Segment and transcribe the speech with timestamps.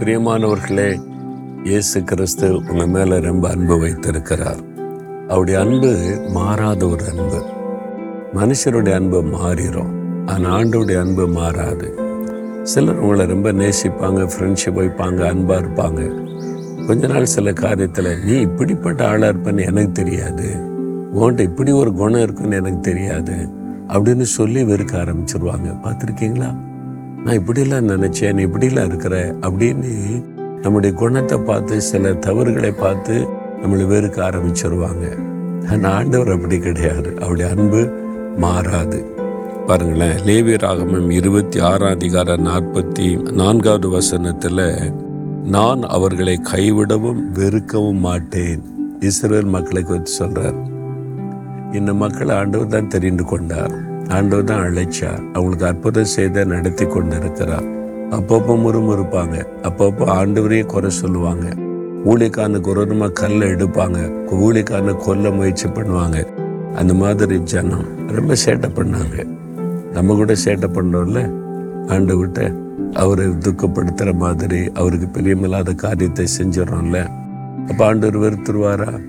[0.00, 1.00] பிரியமானவர்களே
[1.64, 4.60] இயேசு கிறிஸ்து உங்க மேல ரொம்ப அன்பு வைத்திருக்கிறார்.
[5.28, 7.44] அவருடைய அன்பு மாறாத ஒரு அன்பு.
[8.34, 9.88] மனுஷருடைய அன்பு மாறிடும்
[10.26, 11.98] ஆனால் ஆண்டோடைய அன்பு மாறாது.
[12.62, 16.28] சிலர் உங்களை ரொம்ப நேசிப்பாங்க ஃப்ரெண்ட்ஷிப் வைப்பாங்க அன்பாக இருப்பாங்க.
[16.86, 20.54] கொஞ்ச நாள் சில காரியத்தில் நீ இப்படிப்பட்ட ஆளாக இருப்பேன்னு எனக்கு தெரியாது.
[21.14, 23.48] உன்கிட்ட இப்படி ஒரு குணம் இருக்குன்னு எனக்கு தெரியாது.
[23.88, 25.78] அப்படின்னு சொல்லி வெறுக்க ஆரம்பிச்சிருவாங்க.
[25.84, 26.68] பார்த்துருக்கீங்களா?
[27.24, 29.92] நான் இப்படிலாம் நினச்சேன் நீ இப்படிலாம் இருக்கிற அப்படின்னு
[30.62, 33.28] நம்முடைய குணத்தை பார்த்து சில தவறுகளை பார்த்து
[33.62, 35.18] நம்மளை வெறுக்க ஆரம்பிச்சிருவாங்க.
[35.70, 37.16] ஆனால் ஆண்டவர் அப்படி கிடையாது.
[37.20, 37.88] அவருடைய அன்பு
[38.36, 39.04] மாறாது.
[39.66, 44.92] பாருங்களேன் லேவி ராகமம் இருபத்தி ஆறாம் அதிகார நாற்பத்தி நான்காவது வசனத்தில்
[45.44, 48.62] நான் அவர்களை கைவிடவும் வெறுக்கவும் மாட்டேன்.
[49.00, 50.58] இஸ்ரேல் மக்களை குறித்து சொல்றார்.
[51.72, 53.88] இந்த மக்களை ஆண்டவர் தான் தெரிந்து கொண்டார்.
[54.10, 55.20] ஆண்டவர் தான் அழைச்சார்.
[55.32, 57.78] அவங்களுக்கு அற்புதம் செய்த நடத்தி கொண்டு இருக்கிறார்
[58.10, 59.36] அப்பப்போ முறுமுறுப்பாங்க.
[59.62, 61.48] அப்பப்போ ஆண்டவரையே குறை சொல்லுவாங்க.
[62.04, 63.98] ஊழிக்கான ஒரு கல்லை எடுப்பாங்க.
[64.32, 66.26] ஊழிக்கான கொல்ல முயற்சி பண்ணுவாங்க.
[66.74, 69.26] அந்த மாதிரி ஜனம் ரொம்ப சேட்டை பண்ணாங்க.
[69.92, 72.52] நம்ம கூட சேட்டை பண்ணோம்ல விட்ட
[72.92, 77.06] அவரை துக்கப்படுத்துகிற மாதிரி அவருக்கு பிரியமில்லாத காரியத்தை செஞ்சிடறோம்ல?
[77.68, 79.00] அப்போ ஆண்டவர் வெறுத்துருவாரா?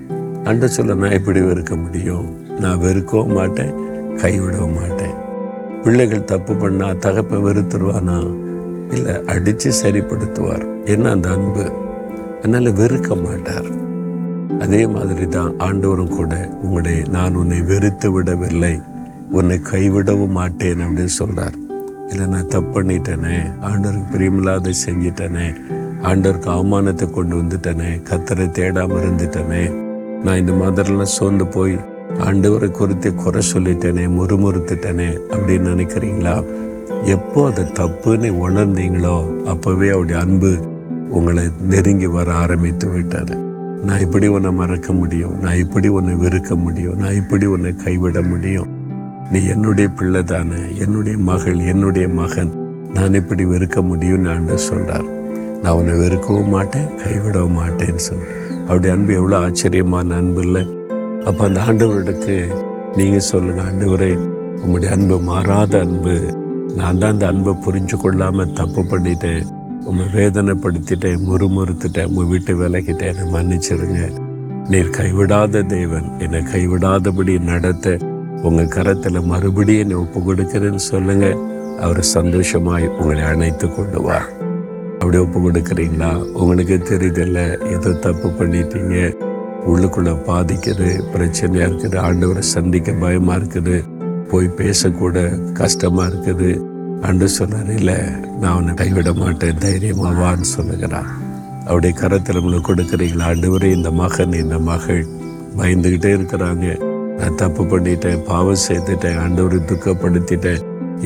[0.44, 2.26] ஆண்ட சொல்ல நான் எப்படி வெறுக்க முடியும்.
[2.60, 3.90] நான் வெறுக்கவும் மாட்டேன்.
[4.16, 5.14] கைவிடவும் மாட்டேன்.
[5.84, 8.36] பிள்ளைகள் தப்பு பண்ணா தகப்பை வெறுத்துருவானா?
[8.90, 10.84] இல்லை அடித்து சரிப்படுத்துவார்.
[10.84, 11.72] என்ன அந்த அன்பு?
[12.38, 13.80] அதனால் வெறுக்க மாட்டார்.
[14.60, 18.80] அதே மாதிரி தான் ஆண்டவரும் கூட உங்களுடைய நான் உன்னை வெறுத்து விடவில்லை.
[19.30, 21.54] உன்னை கைவிடவும் மாட்டேன் அப்படின்னு சொல்கிறார்
[22.08, 23.36] இல்லை நான் தப்பு பண்ணிட்டேனே.
[23.60, 25.54] ஆண்டவருக்கு பிரியமில்லாத செஞ்சிட்டேனே.
[26.02, 27.90] ஆண்டவருக்கு அவமானத்தை கொண்டு வந்துட்டேனே.
[28.10, 29.62] கத்தரை தேடாமல் இருந்துட்டேனே.
[30.24, 31.78] நான் இந்த மாதிரிலாம் சோர்ந்து போய்
[32.18, 36.44] ஆண்டவரை குறித்து குறை சொல்லிட்டேனே முறுமுறுத்துட்டேனே அப்படின்னு நினைக்கிறீங்களா?
[37.04, 40.58] எப்போ அதை தப்புன்னு உணர்ந்தீங்களோ அப்போவே அவருடைய அன்பு
[41.10, 43.50] உங்களை நெருங்கி வர ஆரம்பித்து விட்டாரு
[43.84, 48.66] நான் இப்படி உன்னை மறக்க முடியும் நான் இப்படி உன்னை வெறுக்க முடியும் நான் இப்படி உன்னை கைவிட முடியும்.
[49.30, 52.52] நீ என்னுடைய பிள்ளை தானே என்னுடைய மகள் என்னுடைய மகன்
[52.94, 55.04] நான் இப்படி வெறுக்க முடியும்னு ஆண்டவர் சொல்கிறார்
[55.62, 58.26] நான் உன்னை வெறுக்கவும் மாட்டேன் கைவிடவும் மாட்டேன்னு சொல்
[58.66, 60.81] அவருடைய அன்பு எவ்வளோ ஆச்சரியமான அன்பு இல்லை.
[61.28, 62.36] அப்போ அந்த ஆண்டவரிடத்து
[62.98, 64.12] நீங்கள் சொல்லுங்க ஆண்டவரே
[64.62, 66.14] உங்களுடைய அன்பு மாறாத அன்பு.
[66.78, 69.44] நான் தான் அந்த அன்பை புரிஞ்சு கொள்ளாமல் தப்பு பண்ணிட்டேன்.
[69.84, 73.10] உங்களை வேதனைப்படுத்திட்டேன் முறுமுறுத்துட்டேன் உங்கள் வீட்டு விலகிட்டேன்.
[73.12, 74.02] என்னை மன்னிச்சிருங்க.
[74.70, 76.18] நீர் கைவிடாத தேவன்.
[76.18, 77.96] என்னை கைவிடாதபடி நடத்த
[78.42, 81.26] உங்கள் கரத்தில் மறுபடியும் என்னை ஒப்பு கொடுக்கிறேன்னு சொல்லுங்க.
[81.80, 84.20] அவர் சந்தோஷமாய் உங்களை அணைத்து கொண்டு வா
[84.98, 86.10] அப்படி ஒப்பு கொடுக்குறீங்களா?
[86.40, 87.38] உங்களுக்கு தெரியுதில்ல
[87.74, 88.98] ஏதோ தப்பு பண்ணிட்டீங்க.
[89.70, 93.76] உள்ளுக்குள்ள பாதிக்குது பிரச்சனையா இருக்குது ஆண்டவரை சந்திக்க பயமா இருக்குது
[94.30, 95.16] போய் பேசக்கூட
[95.52, 96.50] கஷ்டமா இருக்குது.
[97.00, 97.96] அன்று சொன்னார் இல்லை
[98.40, 101.10] நான் உன்னை கைவிட மாட்டேன் தைரியமாக வான்னு சொல்லுகிறான்
[101.66, 103.26] அவருடைய கரத்தில் உங்களுக்கு கொடுக்குறீங்களா?
[103.32, 105.02] ஆண்டவரே இந்த மகன் இந்த மகள்
[105.58, 106.66] பயந்துக்கிட்டே இருக்கிறாங்க.
[107.18, 110.62] நான் தப்பு பண்ணிட்டேன் பாவம் செய்துட்டேன் ஆண்டவரை துக்கப்படுத்திட்டேன்.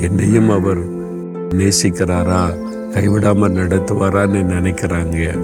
[0.06, 0.82] என்னையும் அவர்
[1.58, 2.42] நேசிக்கிறாரா?
[2.94, 5.38] கைவிடாமல் நடத்துவாரான்னு நினைக்கிறாங்க.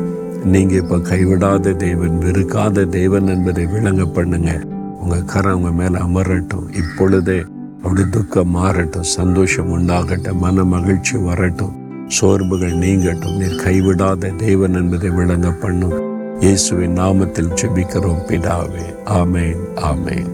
[0.44, 4.60] நீங்க இப்ப கைவிடாத தேவன் வெறுக்காத தேவன் என்பதை விளங்க பண்ணுங்க.
[5.00, 6.74] உங்க கரம் உங்க மேல அமரட்டும்.
[6.74, 7.44] இப்பொழுதே
[7.82, 12.06] அப்படி துக்கம் மாறட்டும் சந்தோஷம் உண்டாகட்டும் மன மகிழ்ச்சி வரட்டும்.
[12.06, 13.36] சோர்வுகள் நீங்கட்டும்.
[13.36, 16.10] நீர் கைவிடாத தேவன் என்பதை விளங்க பண்ணும்.
[16.40, 18.86] இயேசுவின் நாமத்தில் ஜெபிக்கிறோம் பிதாவே.
[19.04, 20.30] ஆமேன் ஆமேன்.